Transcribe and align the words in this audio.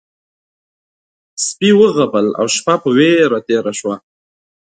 سپي 1.45 1.69
وغپل 1.81 2.25
او 2.39 2.45
شپه 2.55 2.75
په 2.83 2.89
وېره 2.97 3.39
تېره 3.47 3.73
شوه. 3.79 3.95